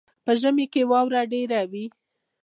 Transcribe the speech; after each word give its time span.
په 0.25 0.31
ژمي 0.41 0.65
کې 0.73 0.81
واوره 0.91 1.21
ډیره 1.31 1.59
وي. 1.71 1.85